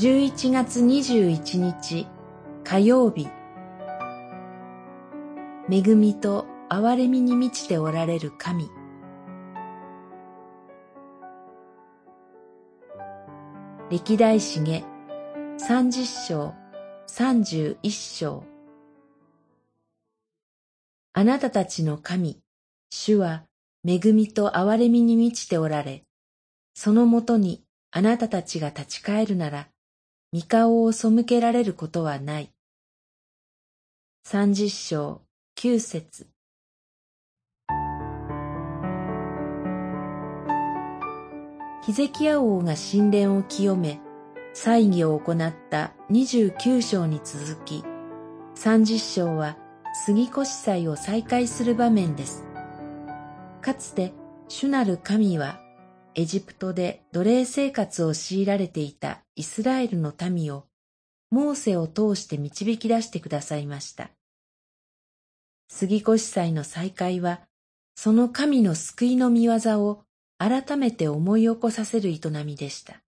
[0.00, 2.06] 11月21日
[2.64, 3.28] 火曜日。
[5.70, 8.70] 恵みと憐れみに満ちておられる神。
[13.90, 14.82] 歴代史下
[15.58, 16.54] 三十章
[17.06, 18.44] 三十一章。
[21.12, 22.40] あなたたちの神、
[22.88, 23.42] 主は
[23.86, 26.04] 恵みと憐れみに満ちておられ、
[26.72, 29.68] そのもとにあなたたちが立ち返るなら、
[30.32, 32.52] 御顔を背けられることはない。
[34.22, 35.22] 三十章
[35.56, 36.28] 九節
[41.84, 44.00] ヒゼキヤ王が神殿を清め、
[44.54, 47.82] 祭儀を行った二十九章に続き、
[48.54, 49.56] 三十章は
[50.04, 52.44] 杉越祭を再開する場面です。
[53.60, 54.12] かつて
[54.46, 55.58] 主なる神は
[56.14, 60.64] エジプトで奴隷生活を強いられていたイスラエルの民を
[61.30, 64.10] モーセを通して導き出してくださいました。
[65.68, 67.42] 杉越祭の再会は、
[67.94, 69.54] その神の救いの見業
[69.86, 70.02] を
[70.38, 73.02] 改めて思い起こさせる営みでした。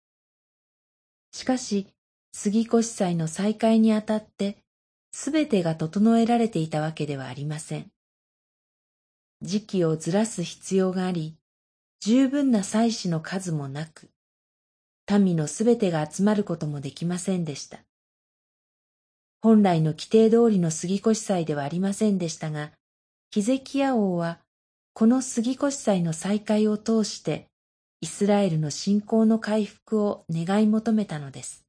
[1.31, 1.87] しかし、
[2.33, 4.59] 杉越祭の再会にあたって、
[5.13, 7.87] すべてが整えられていたわけではありません。
[9.41, 11.37] 時期をずらす必要があり、
[12.01, 14.11] 十分な祭司の数もなく、
[15.11, 17.81] 民のすべてが集まることもできませんでした。
[19.41, 22.73] 本来の規定通りの杉越祭ではありませんでしたが、
[23.31, 24.41] ヒゼキヤ王は、
[24.95, 27.47] この杉越祭の再開を通して、
[28.01, 31.65] イスラエルの信仰の回復を願い求めたのです。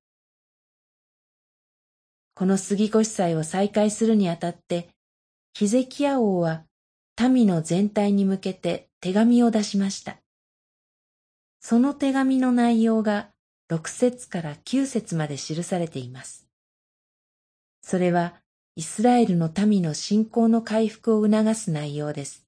[2.36, 4.90] この杉越祭を再開するにあたって、
[5.54, 6.64] ヒゼキヤ王は
[7.20, 10.18] 民の全体に向けて手紙を出しました。
[11.60, 13.30] その手紙の内容が
[13.70, 16.48] 6節から9節まで記されています。
[17.82, 18.36] それは
[18.76, 22.48] イスラエルの民の信仰の回復を促す内容です。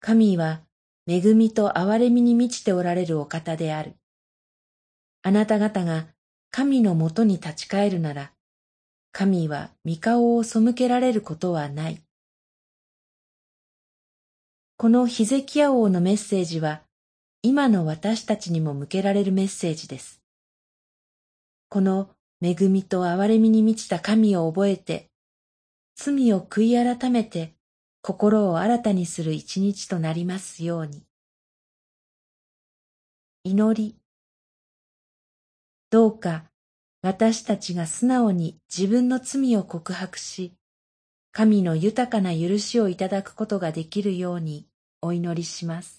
[0.00, 0.62] 神は
[1.06, 3.94] 恵みと憐れみに満ちておられるお方である。
[5.22, 6.06] あなた方が
[6.50, 8.32] 神のもとに立ち返るなら、
[9.12, 12.02] 神は御顔を背けられることはない。
[14.76, 16.82] このヒゼキヤ王のメッセージは、
[17.42, 20.20] 今の私たちにも向けられるメッセージです。
[21.68, 22.10] この
[22.42, 25.10] 恵みと憐れみに満ちた神を覚えて、
[25.94, 27.54] 罪を悔い改めて
[28.02, 31.04] 心を新たにする一日となりますように。
[33.44, 33.96] 祈り。
[35.90, 36.44] どうか
[37.02, 40.54] 私たちが素直に自分の罪を告白し、
[41.30, 44.66] 神の豊かな許しをいただくことができるように
[45.00, 45.97] お祈りします。